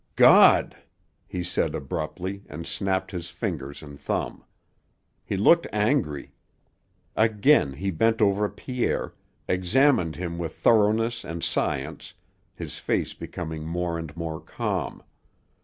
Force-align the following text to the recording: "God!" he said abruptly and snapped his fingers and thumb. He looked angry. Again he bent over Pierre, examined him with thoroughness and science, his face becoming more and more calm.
"God!" 0.15 0.75
he 1.27 1.43
said 1.43 1.75
abruptly 1.75 2.43
and 2.49 2.65
snapped 2.65 3.11
his 3.11 3.29
fingers 3.29 3.83
and 3.83 3.99
thumb. 3.99 4.43
He 5.23 5.37
looked 5.37 5.67
angry. 5.71 6.33
Again 7.15 7.73
he 7.73 7.91
bent 7.91 8.19
over 8.19 8.49
Pierre, 8.49 9.13
examined 9.47 10.15
him 10.15 10.39
with 10.39 10.55
thoroughness 10.57 11.23
and 11.23 11.43
science, 11.43 12.15
his 12.55 12.79
face 12.79 13.13
becoming 13.13 13.63
more 13.63 13.99
and 13.99 14.17
more 14.17 14.39
calm. 14.41 15.03